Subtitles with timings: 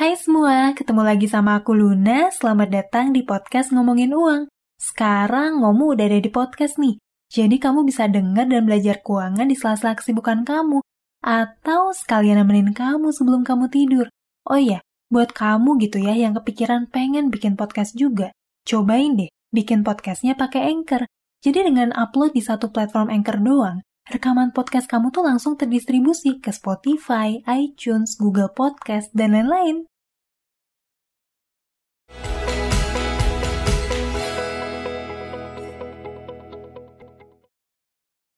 [0.00, 2.32] Hai semua, ketemu lagi sama aku Luna.
[2.32, 4.48] Selamat datang di podcast Ngomongin Uang.
[4.80, 6.96] Sekarang Ngomu udah ada di podcast nih.
[7.28, 10.80] Jadi kamu bisa dengar dan belajar keuangan di sela-sela kesibukan kamu.
[11.20, 14.08] Atau sekalian nemenin kamu sebelum kamu tidur.
[14.48, 14.80] Oh iya,
[15.12, 18.32] buat kamu gitu ya yang kepikiran pengen bikin podcast juga.
[18.64, 21.04] Cobain deh, bikin podcastnya pakai Anchor.
[21.44, 26.56] Jadi dengan upload di satu platform Anchor doang, rekaman podcast kamu tuh langsung terdistribusi ke
[26.56, 29.89] Spotify, iTunes, Google Podcast, dan lain-lain.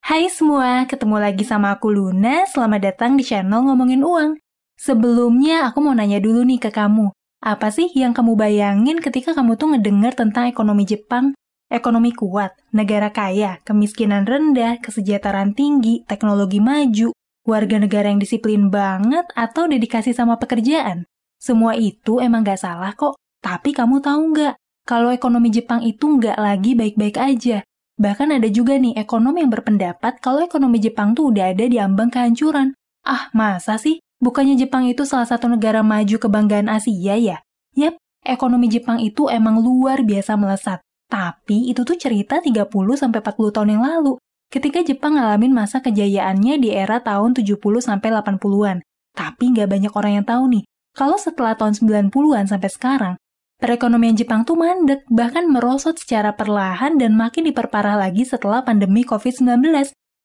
[0.03, 2.43] Hai semua, ketemu lagi sama aku Luna.
[2.51, 4.35] Selamat datang di channel Ngomongin Uang.
[4.75, 7.15] Sebelumnya aku mau nanya dulu nih ke kamu.
[7.39, 11.39] Apa sih yang kamu bayangin ketika kamu tuh ngedenger tentang ekonomi Jepang?
[11.71, 17.15] Ekonomi kuat, negara kaya, kemiskinan rendah, kesejahteraan tinggi, teknologi maju,
[17.47, 21.07] warga negara yang disiplin banget, atau dedikasi sama pekerjaan?
[21.39, 23.15] Semua itu emang gak salah kok.
[23.39, 27.63] Tapi kamu tahu nggak, kalau ekonomi Jepang itu nggak lagi baik-baik aja.
[28.03, 32.11] Bahkan ada juga nih ekonom yang berpendapat kalau ekonomi Jepang tuh udah ada di ambang
[32.11, 32.75] kehancuran.
[33.07, 34.03] Ah, masa sih?
[34.19, 37.39] Bukannya Jepang itu salah satu negara maju kebanggaan Asia ya?
[37.79, 37.95] Yap,
[38.27, 40.83] ekonomi Jepang itu emang luar biasa melesat.
[41.07, 44.19] Tapi itu tuh cerita 30-40 tahun yang lalu,
[44.51, 48.83] ketika Jepang ngalamin masa kejayaannya di era tahun 70-80-an.
[49.15, 53.15] Tapi nggak banyak orang yang tahu nih, kalau setelah tahun 90-an sampai sekarang,
[53.63, 59.63] Perekonomian Jepang tuh mandek, bahkan merosot secara perlahan dan makin diperparah lagi setelah pandemi COVID-19.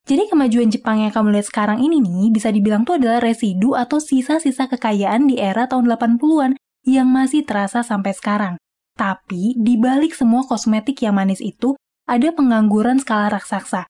[0.10, 4.02] Jadi kemajuan Jepang yang kamu lihat sekarang ini nih bisa dibilang tuh adalah residu atau
[4.02, 6.58] sisa-sisa kekayaan di era tahun 80-an
[6.90, 8.58] yang masih terasa sampai sekarang.
[8.98, 11.78] Tapi di balik semua kosmetik yang manis itu,
[12.10, 13.86] ada pengangguran skala raksasa.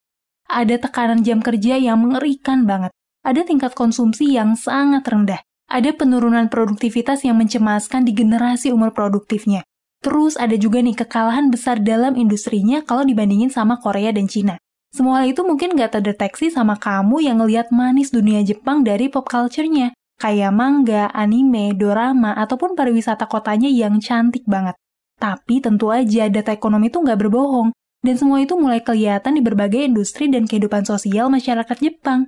[0.52, 2.92] Ada tekanan jam kerja yang mengerikan banget.
[3.24, 9.68] Ada tingkat konsumsi yang sangat rendah ada penurunan produktivitas yang mencemaskan di generasi umur produktifnya.
[10.00, 14.56] Terus ada juga nih kekalahan besar dalam industrinya kalau dibandingin sama Korea dan Cina.
[14.96, 19.28] Semua hal itu mungkin gak terdeteksi sama kamu yang ngelihat manis dunia Jepang dari pop
[19.28, 19.92] culture-nya.
[20.18, 24.74] Kayak manga, anime, dorama, ataupun pariwisata kotanya yang cantik banget.
[25.20, 27.70] Tapi tentu aja data ekonomi itu nggak berbohong.
[28.02, 32.26] Dan semua itu mulai kelihatan di berbagai industri dan kehidupan sosial masyarakat Jepang.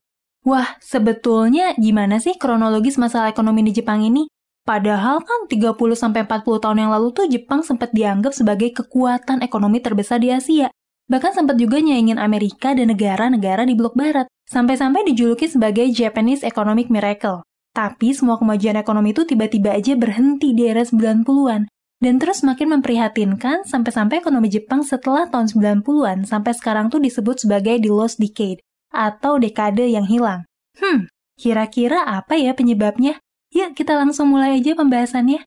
[0.47, 4.31] Wah, sebetulnya gimana sih kronologis masalah ekonomi di Jepang ini?
[4.63, 6.15] Padahal kan 30-40
[6.63, 10.71] tahun yang lalu tuh Jepang sempat dianggap sebagai kekuatan ekonomi terbesar di Asia.
[11.09, 14.29] Bahkan sempat juga nyaingin Amerika dan negara-negara di blok barat.
[14.47, 17.43] Sampai-sampai dijuluki sebagai Japanese Economic Miracle.
[17.73, 21.67] Tapi semua kemajuan ekonomi itu tiba-tiba aja berhenti di era 90-an.
[21.99, 27.75] Dan terus makin memprihatinkan sampai-sampai ekonomi Jepang setelah tahun 90-an sampai sekarang tuh disebut sebagai
[27.83, 30.45] the lost decade atau dekade yang hilang.
[30.77, 33.21] Hmm, kira-kira apa ya penyebabnya?
[33.49, 35.41] Yuk kita langsung mulai aja pembahasannya.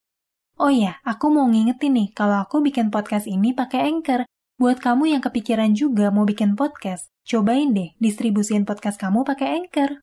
[0.58, 4.26] Oh ya, aku mau ngingetin nih kalau aku bikin podcast ini pakai Anchor.
[4.60, 9.98] Buat kamu yang kepikiran juga mau bikin podcast, cobain deh distribusin podcast kamu pakai Anchor.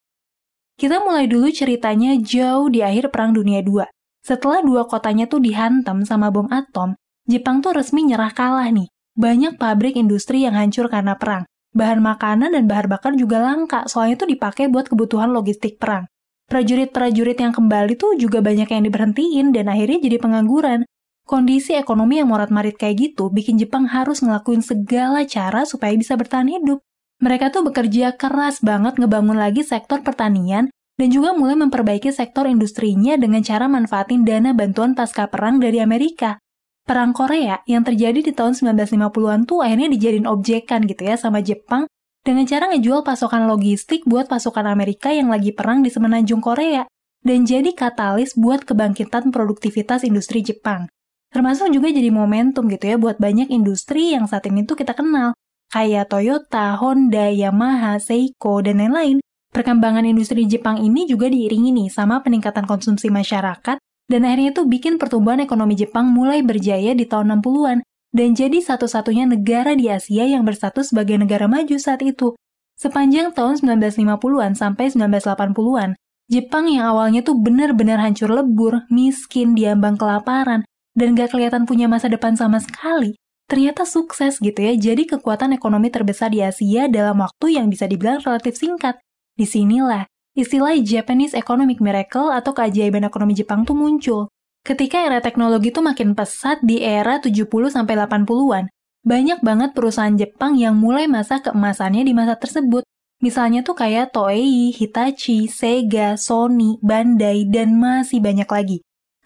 [0.79, 3.83] Kita mulai dulu ceritanya jauh di akhir Perang Dunia II.
[4.23, 6.95] Setelah dua kotanya tuh dihantam sama bom atom,
[7.29, 8.89] Jepang tuh resmi nyerah kalah nih.
[9.13, 14.21] Banyak pabrik industri yang hancur karena perang, Bahan makanan dan bahan bakar juga langka, soalnya
[14.21, 16.09] itu dipakai buat kebutuhan logistik perang.
[16.49, 20.81] Prajurit-prajurit yang kembali tuh juga banyak yang diberhentiin dan akhirnya jadi pengangguran.
[21.29, 26.49] Kondisi ekonomi yang morat-marit kayak gitu bikin Jepang harus ngelakuin segala cara supaya bisa bertahan
[26.49, 26.81] hidup.
[27.21, 33.13] Mereka tuh bekerja keras banget ngebangun lagi sektor pertanian dan juga mulai memperbaiki sektor industrinya
[33.13, 36.41] dengan cara manfaatin dana bantuan pasca perang dari Amerika.
[36.89, 41.85] Perang Korea yang terjadi di tahun 1950-an tuh akhirnya dijadiin objekan gitu ya sama Jepang
[42.25, 46.89] dengan cara ngejual pasokan logistik buat pasukan Amerika yang lagi perang di semenanjung Korea
[47.21, 50.89] dan jadi katalis buat kebangkitan produktivitas industri Jepang.
[51.29, 55.37] Termasuk juga jadi momentum gitu ya buat banyak industri yang saat ini tuh kita kenal,
[55.69, 59.21] kayak Toyota, Honda, Yamaha, Seiko, dan lain-lain.
[59.53, 63.77] Perkembangan industri Jepang ini juga diiringi nih sama peningkatan konsumsi masyarakat
[64.09, 69.29] dan akhirnya itu bikin pertumbuhan ekonomi Jepang mulai berjaya di tahun 60-an dan jadi satu-satunya
[69.29, 72.33] negara di Asia yang berstatus sebagai negara maju saat itu.
[72.73, 75.93] Sepanjang tahun 1950-an sampai 1980-an,
[76.29, 82.07] Jepang yang awalnya tuh benar-benar hancur lebur, miskin, diambang kelaparan, dan gak kelihatan punya masa
[82.09, 83.19] depan sama sekali,
[83.49, 88.23] ternyata sukses gitu ya jadi kekuatan ekonomi terbesar di Asia dalam waktu yang bisa dibilang
[88.23, 88.97] relatif singkat.
[89.35, 90.07] Di sinilah
[90.39, 94.31] Istilah Japanese Economic Miracle atau keajaiban ekonomi Jepang tuh muncul.
[94.63, 98.71] Ketika era teknologi tuh makin pesat di era 70-80-an,
[99.03, 102.87] banyak banget perusahaan Jepang yang mulai masa keemasannya di masa tersebut.
[103.19, 108.77] Misalnya tuh kayak Toei, Hitachi, Sega, Sony, Bandai, dan masih banyak lagi.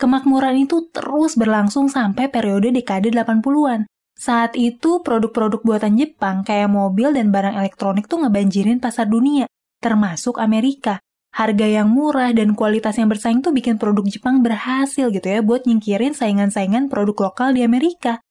[0.02, 3.86] Kemakmuran itu terus berlangsung sampai periode dekade 80-an.
[4.18, 9.46] Saat itu, produk-produk buatan Jepang kayak mobil dan barang elektronik tuh ngebanjirin pasar dunia,
[9.84, 11.04] termasuk Amerika.
[11.36, 15.68] Harga yang murah dan kualitas yang bersaing tuh bikin produk Jepang berhasil gitu ya buat
[15.68, 18.24] nyingkirin saingan-saingan produk lokal di Amerika.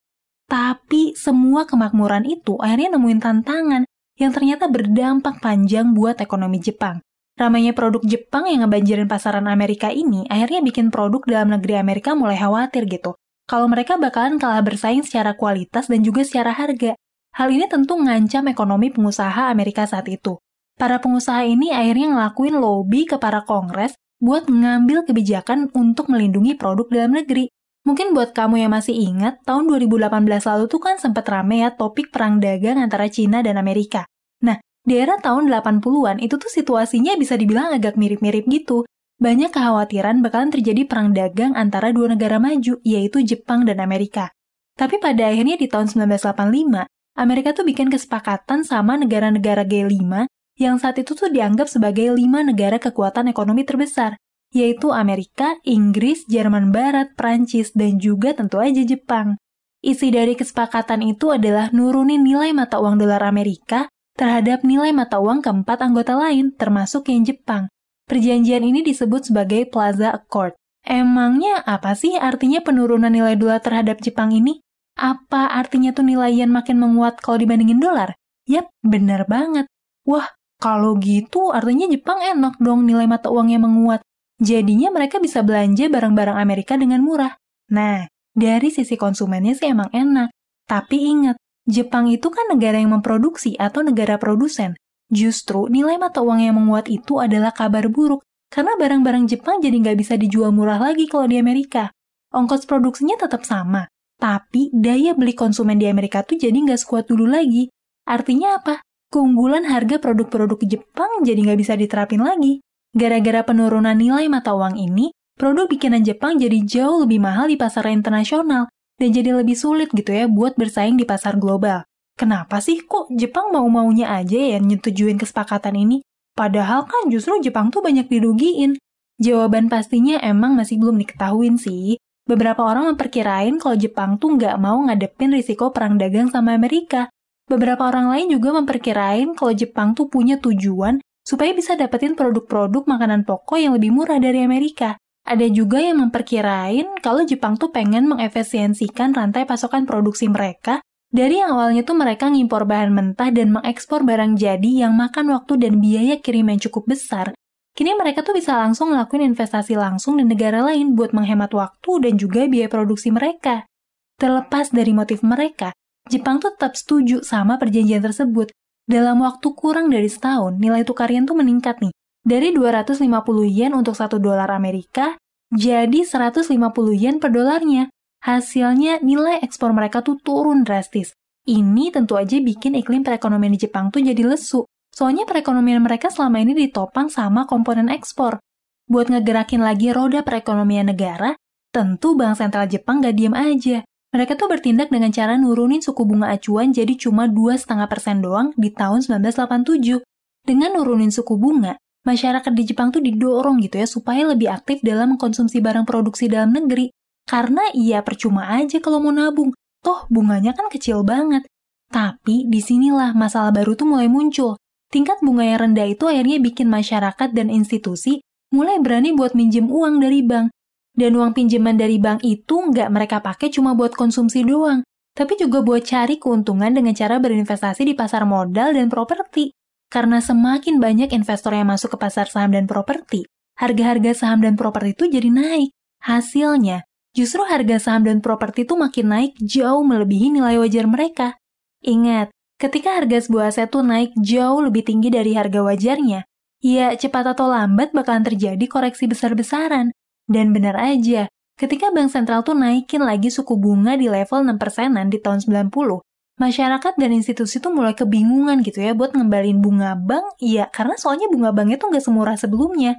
[0.49, 3.83] Tapi semua kemakmuran itu akhirnya nemuin tantangan
[4.17, 7.03] yang ternyata berdampak panjang buat ekonomi Jepang.
[7.37, 12.39] Ramainya produk Jepang yang ngebanjirin pasaran Amerika ini akhirnya bikin produk dalam negeri Amerika mulai
[12.39, 16.95] khawatir gitu kalau mereka bakalan kalah bersaing secara kualitas dan juga secara harga.
[17.35, 20.39] Hal ini tentu ngancam ekonomi pengusaha Amerika saat itu.
[20.79, 26.87] Para pengusaha ini akhirnya ngelakuin lobby ke para kongres buat mengambil kebijakan untuk melindungi produk
[26.89, 27.51] dalam negeri.
[27.83, 32.15] Mungkin buat kamu yang masih ingat, tahun 2018 lalu tuh kan sempat rame ya topik
[32.15, 34.07] perang dagang antara Cina dan Amerika.
[34.39, 38.87] Nah, di era tahun 80-an itu tuh situasinya bisa dibilang agak mirip-mirip gitu
[39.23, 44.35] banyak kekhawatiran bakalan terjadi perang dagang antara dua negara maju, yaitu Jepang dan Amerika.
[44.75, 50.27] Tapi pada akhirnya di tahun 1985, Amerika tuh bikin kesepakatan sama negara-negara G5
[50.57, 54.17] yang saat itu tuh dianggap sebagai lima negara kekuatan ekonomi terbesar,
[54.53, 59.41] yaitu Amerika, Inggris, Jerman Barat, Prancis, dan juga tentu aja Jepang.
[59.83, 65.41] Isi dari kesepakatan itu adalah nurunin nilai mata uang dolar Amerika terhadap nilai mata uang
[65.43, 67.67] keempat anggota lain, termasuk yang Jepang.
[68.07, 70.55] Perjanjian ini disebut sebagai Plaza Accord.
[70.83, 74.59] Emangnya apa sih artinya penurunan nilai dolar terhadap Jepang ini?
[74.93, 78.13] Apa artinya tuh nilai yen makin menguat kalau dibandingin dolar?
[78.45, 79.65] Yap, bener banget.
[80.03, 80.27] Wah,
[80.59, 84.01] kalau gitu artinya Jepang enak dong nilai mata uangnya menguat.
[84.41, 87.37] Jadinya mereka bisa belanja barang-barang Amerika dengan murah.
[87.71, 90.33] Nah, dari sisi konsumennya sih emang enak.
[90.65, 94.75] Tapi ingat, Jepang itu kan negara yang memproduksi atau negara produsen.
[95.07, 99.97] Justru nilai mata uang yang menguat itu adalah kabar buruk, karena barang-barang Jepang jadi nggak
[99.99, 101.93] bisa dijual murah lagi kalau di Amerika.
[102.33, 103.85] Ongkos produksinya tetap sama,
[104.17, 107.69] tapi daya beli konsumen di Amerika tuh jadi nggak sekuat dulu lagi.
[108.09, 108.81] Artinya apa?
[109.13, 112.65] Keunggulan harga produk-produk Jepang jadi nggak bisa diterapin lagi.
[112.97, 117.93] Gara-gara penurunan nilai mata uang ini, produk bikinan Jepang jadi jauh lebih mahal di pasar
[117.93, 121.85] internasional, dan jadi lebih sulit gitu ya buat bersaing di pasar global.
[122.17, 126.01] Kenapa sih kok Jepang mau-maunya aja ya nyetujuin kesepakatan ini?
[126.33, 128.81] Padahal kan justru Jepang tuh banyak dirugiin.
[129.21, 132.01] Jawaban pastinya emang masih belum diketahuin sih.
[132.25, 137.13] Beberapa orang memperkirain kalau Jepang tuh nggak mau ngadepin risiko perang dagang sama Amerika.
[137.47, 143.27] Beberapa orang lain juga memperkirain kalau Jepang tuh punya tujuan supaya bisa dapetin produk-produk makanan
[143.27, 144.95] pokok yang lebih murah dari Amerika.
[145.23, 151.53] Ada juga yang memperkirain kalau Jepang tuh pengen mengefisiensikan rantai pasokan produksi mereka dari yang
[151.53, 156.17] awalnya tuh mereka ngimpor bahan mentah dan mengekspor barang jadi yang makan waktu dan biaya
[156.17, 157.37] kirim yang cukup besar,
[157.77, 162.17] kini mereka tuh bisa langsung ngelakuin investasi langsung di negara lain buat menghemat waktu dan
[162.17, 163.69] juga biaya produksi mereka.
[164.17, 165.69] Terlepas dari motif mereka,
[166.11, 168.51] Jepang tuh tetap setuju sama perjanjian tersebut.
[168.83, 171.93] Dalam waktu kurang dari setahun, nilai tukar yen tuh meningkat nih.
[172.23, 173.03] Dari 250
[173.47, 175.15] yen untuk 1 dolar Amerika,
[175.51, 176.49] jadi 150
[176.95, 177.87] yen per dolarnya.
[178.23, 181.11] Hasilnya nilai ekspor mereka tuh turun drastis.
[181.43, 184.63] Ini tentu aja bikin iklim perekonomian di Jepang tuh jadi lesu.
[184.95, 188.39] Soalnya perekonomian mereka selama ini ditopang sama komponen ekspor.
[188.87, 191.35] Buat ngegerakin lagi roda perekonomian negara,
[191.75, 193.83] tentu Bank Sentral Jepang gak diem aja.
[194.13, 199.01] Mereka tuh bertindak dengan cara nurunin suku bunga acuan jadi cuma 2,5% doang di tahun
[199.01, 200.05] 1987.
[200.45, 205.17] Dengan nurunin suku bunga, masyarakat di Jepang tuh didorong gitu ya supaya lebih aktif dalam
[205.17, 206.93] mengkonsumsi barang produksi dalam negeri.
[207.25, 209.49] Karena iya percuma aja kalau mau nabung,
[209.81, 211.47] toh bunganya kan kecil banget.
[211.89, 214.61] Tapi di sinilah masalah baru tuh mulai muncul.
[214.93, 218.21] Tingkat bunga yang rendah itu akhirnya bikin masyarakat dan institusi
[218.53, 220.53] mulai berani buat minjem uang dari bank.
[220.93, 224.85] Dan uang pinjaman dari bank itu nggak mereka pakai cuma buat konsumsi doang,
[225.17, 229.53] tapi juga buat cari keuntungan dengan cara berinvestasi di pasar modal dan properti.
[229.89, 234.97] Karena semakin banyak investor yang masuk ke pasar saham dan properti, harga-harga saham dan properti
[234.97, 235.69] itu jadi naik.
[236.01, 241.37] Hasilnya, justru harga saham dan properti itu makin naik jauh melebihi nilai wajar mereka.
[241.85, 246.25] Ingat, ketika harga sebuah aset tuh naik jauh lebih tinggi dari harga wajarnya,
[246.61, 249.93] ya cepat atau lambat bakalan terjadi koreksi besar-besaran.
[250.29, 251.27] Dan benar aja,
[251.59, 255.99] ketika bank sentral tuh naikin lagi suku bunga di level 6 persenan di tahun 90,
[256.39, 261.29] masyarakat dan institusi tuh mulai kebingungan gitu ya buat ngembalin bunga bank, ya karena soalnya
[261.29, 262.97] bunga banknya tuh nggak semurah sebelumnya.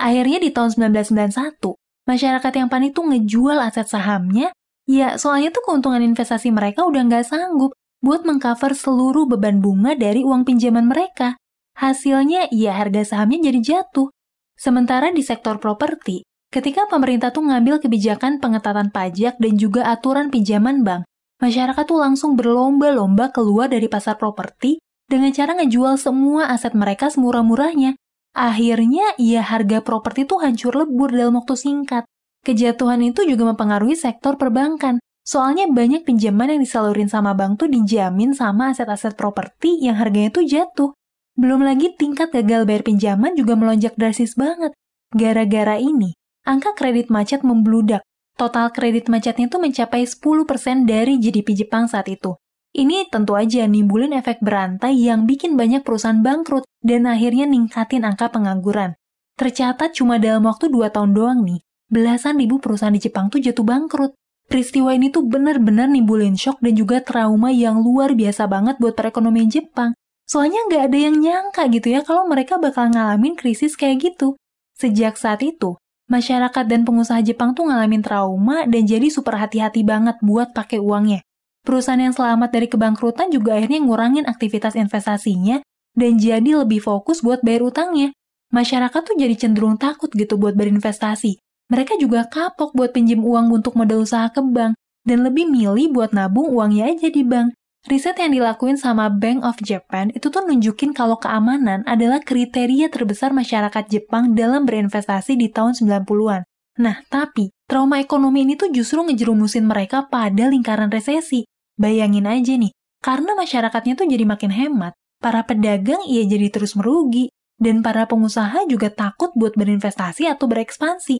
[0.00, 1.76] Akhirnya di tahun 1991,
[2.08, 4.54] masyarakat yang panik tuh ngejual aset sahamnya,
[4.88, 10.24] ya soalnya tuh keuntungan investasi mereka udah nggak sanggup buat mengcover seluruh beban bunga dari
[10.24, 11.36] uang pinjaman mereka.
[11.76, 14.08] Hasilnya, ya harga sahamnya jadi jatuh.
[14.56, 20.82] Sementara di sektor properti, Ketika pemerintah tuh ngambil kebijakan pengetatan pajak dan juga aturan pinjaman
[20.82, 21.06] bank,
[21.38, 27.94] masyarakat tuh langsung berlomba-lomba keluar dari pasar properti dengan cara ngejual semua aset mereka semurah-murahnya.
[28.34, 32.02] Akhirnya, ya harga properti tuh hancur lebur dalam waktu singkat.
[32.42, 34.98] Kejatuhan itu juga mempengaruhi sektor perbankan.
[35.22, 40.42] Soalnya banyak pinjaman yang disalurin sama bank tuh dijamin sama aset-aset properti yang harganya tuh
[40.42, 40.90] jatuh.
[41.38, 44.74] Belum lagi tingkat gagal bayar pinjaman juga melonjak drastis banget.
[45.14, 46.14] Gara-gara ini,
[46.50, 48.02] angka kredit macet membludak.
[48.34, 52.34] Total kredit macetnya tuh mencapai 10% dari GDP Jepang saat itu.
[52.74, 58.34] Ini tentu aja nimbulin efek berantai yang bikin banyak perusahaan bangkrut dan akhirnya ningkatin angka
[58.34, 58.98] pengangguran.
[59.38, 63.66] Tercatat cuma dalam waktu 2 tahun doang nih, belasan ribu perusahaan di Jepang tuh jatuh
[63.66, 64.14] bangkrut.
[64.50, 69.46] Peristiwa ini tuh bener-bener nimbulin shock dan juga trauma yang luar biasa banget buat perekonomian
[69.46, 69.94] Jepang.
[70.26, 74.38] Soalnya nggak ada yang nyangka gitu ya kalau mereka bakal ngalamin krisis kayak gitu.
[74.78, 75.74] Sejak saat itu,
[76.10, 81.22] masyarakat dan pengusaha Jepang tuh ngalamin trauma dan jadi super hati-hati banget buat pakai uangnya.
[81.62, 85.62] Perusahaan yang selamat dari kebangkrutan juga akhirnya ngurangin aktivitas investasinya
[85.94, 88.10] dan jadi lebih fokus buat bayar utangnya.
[88.50, 91.38] Masyarakat tuh jadi cenderung takut gitu buat berinvestasi.
[91.70, 94.74] Mereka juga kapok buat pinjam uang untuk modal usaha ke bank
[95.06, 97.54] dan lebih milih buat nabung uangnya aja di bank.
[97.88, 103.32] Riset yang dilakuin sama Bank of Japan itu tuh nunjukin kalau keamanan adalah kriteria terbesar
[103.32, 106.44] masyarakat Jepang dalam berinvestasi di tahun 90-an.
[106.76, 111.48] Nah, tapi trauma ekonomi ini tuh justru ngejerumusin mereka pada lingkaran resesi.
[111.80, 112.68] Bayangin aja nih,
[113.00, 118.68] karena masyarakatnya tuh jadi makin hemat, para pedagang iya jadi terus merugi, dan para pengusaha
[118.68, 121.16] juga takut buat berinvestasi atau berekspansi.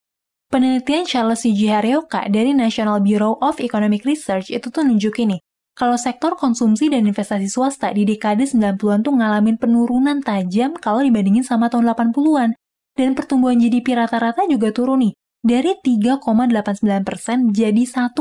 [0.52, 1.57] Penelitian Charles C.
[1.57, 5.40] Harioka dari National Bureau of Economic Research itu tuh nunjukin nih,
[5.81, 11.41] kalau sektor konsumsi dan investasi swasta di dekade 90-an tuh ngalamin penurunan tajam kalau dibandingin
[11.41, 12.53] sama tahun 80-an.
[12.93, 18.13] Dan pertumbuhan GDP rata-rata juga turun nih, dari 3,89% jadi 1,14%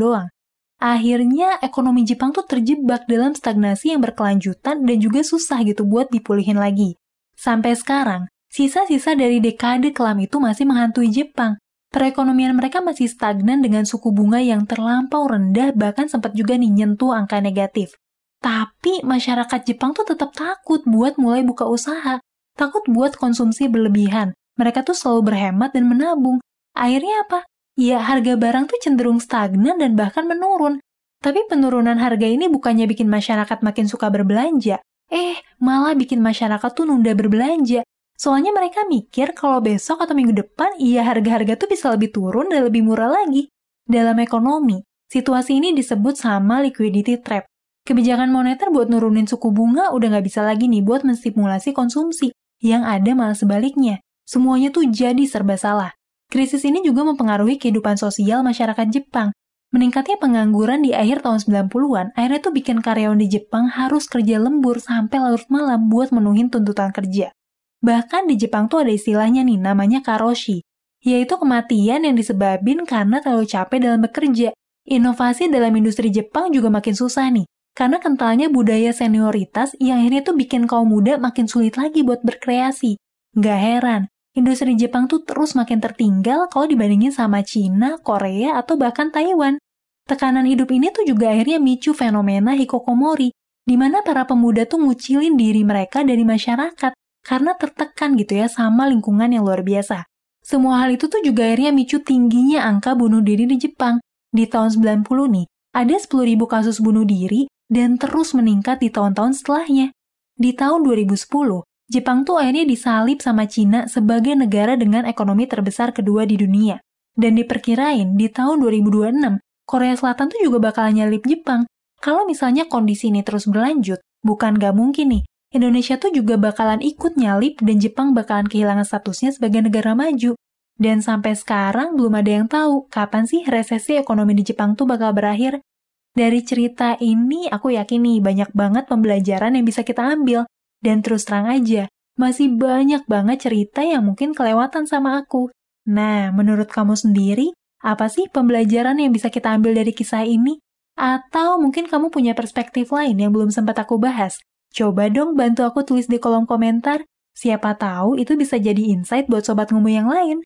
[0.00, 0.32] doang.
[0.80, 6.56] Akhirnya ekonomi Jepang tuh terjebak dalam stagnasi yang berkelanjutan dan juga susah gitu buat dipulihin
[6.56, 6.96] lagi.
[7.36, 11.60] Sampai sekarang, sisa-sisa dari dekade kelam itu masih menghantui Jepang.
[11.88, 17.16] Perekonomian mereka masih stagnan dengan suku bunga yang terlampau rendah bahkan sempat juga nih nyentuh
[17.16, 17.96] angka negatif.
[18.44, 22.20] Tapi masyarakat Jepang tuh tetap takut buat mulai buka usaha,
[22.54, 24.36] takut buat konsumsi berlebihan.
[24.60, 26.38] Mereka tuh selalu berhemat dan menabung.
[26.76, 27.48] Akhirnya apa?
[27.78, 30.82] ya harga barang tuh cenderung stagnan dan bahkan menurun.
[31.22, 36.90] Tapi penurunan harga ini bukannya bikin masyarakat makin suka berbelanja, eh malah bikin masyarakat tuh
[36.90, 37.86] nunda berbelanja.
[38.18, 42.66] Soalnya mereka mikir kalau besok atau minggu depan iya harga-harga tuh bisa lebih turun dan
[42.66, 43.46] lebih murah lagi.
[43.86, 47.46] Dalam ekonomi, situasi ini disebut sama liquidity trap.
[47.86, 52.34] Kebijakan moneter buat nurunin suku bunga udah nggak bisa lagi nih buat menstimulasi konsumsi.
[52.58, 54.02] Yang ada malah sebaliknya.
[54.26, 55.94] Semuanya tuh jadi serba salah.
[56.26, 59.30] Krisis ini juga mempengaruhi kehidupan sosial masyarakat Jepang.
[59.70, 64.82] Meningkatnya pengangguran di akhir tahun 90-an, akhirnya tuh bikin karyawan di Jepang harus kerja lembur
[64.82, 67.32] sampai larut malam buat menuhin tuntutan kerja.
[67.78, 70.66] Bahkan di Jepang tuh ada istilahnya nih, namanya karoshi,
[70.98, 74.50] yaitu kematian yang disebabin karena terlalu capek dalam bekerja.
[74.88, 77.46] Inovasi dalam industri Jepang juga makin susah nih,
[77.78, 82.98] karena kentalnya budaya senioritas yang akhirnya tuh bikin kaum muda makin sulit lagi buat berkreasi.
[83.38, 89.14] Gak heran, industri Jepang tuh terus makin tertinggal kalau dibandingin sama Cina, Korea, atau bahkan
[89.14, 89.60] Taiwan.
[90.08, 93.30] Tekanan hidup ini tuh juga akhirnya micu fenomena hikokomori,
[93.68, 96.97] di mana para pemuda tuh ngucilin diri mereka dari masyarakat
[97.28, 100.08] karena tertekan gitu ya sama lingkungan yang luar biasa.
[100.40, 104.00] Semua hal itu tuh juga akhirnya micu tingginya angka bunuh diri di Jepang.
[104.32, 104.72] Di tahun
[105.04, 106.08] 90 nih, ada 10.000
[106.48, 109.92] kasus bunuh diri dan terus meningkat di tahun-tahun setelahnya.
[110.40, 116.24] Di tahun 2010, Jepang tuh akhirnya disalip sama Cina sebagai negara dengan ekonomi terbesar kedua
[116.24, 116.80] di dunia.
[117.12, 119.36] Dan diperkirain di tahun 2026,
[119.68, 121.68] Korea Selatan tuh juga bakal nyalip Jepang.
[122.00, 127.16] Kalau misalnya kondisi ini terus berlanjut, bukan gak mungkin nih, Indonesia tuh juga bakalan ikut
[127.16, 130.36] nyalip dan Jepang bakalan kehilangan statusnya sebagai negara maju.
[130.78, 135.16] Dan sampai sekarang belum ada yang tahu kapan sih resesi ekonomi di Jepang tuh bakal
[135.16, 135.64] berakhir.
[136.12, 140.44] Dari cerita ini, aku yakin nih banyak banget pembelajaran yang bisa kita ambil.
[140.78, 145.50] Dan terus terang aja, masih banyak banget cerita yang mungkin kelewatan sama aku.
[145.88, 150.60] Nah, menurut kamu sendiri, apa sih pembelajaran yang bisa kita ambil dari kisah ini?
[150.98, 154.38] Atau mungkin kamu punya perspektif lain yang belum sempat aku bahas?
[154.72, 157.04] Coba dong bantu aku tulis di kolom komentar.
[157.38, 160.42] Siapa tahu itu bisa jadi insight buat sobat ngomong yang lain.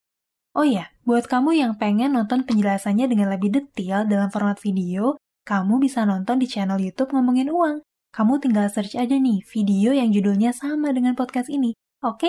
[0.53, 5.17] Oh ya, buat kamu yang pengen nonton penjelasannya dengan lebih detail dalam format video,
[5.49, 7.81] kamu bisa nonton di channel YouTube Ngomongin Uang.
[8.13, 11.73] Kamu tinggal search aja nih video yang judulnya sama dengan podcast ini.
[12.05, 12.29] Oke?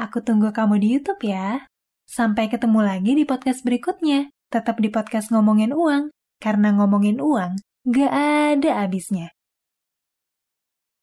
[0.00, 1.68] Aku tunggu kamu di YouTube ya.
[2.08, 4.32] Sampai ketemu lagi di podcast berikutnya.
[4.48, 6.08] Tetap di podcast ngomongin uang,
[6.40, 8.12] karena ngomongin uang gak
[8.56, 9.36] ada habisnya.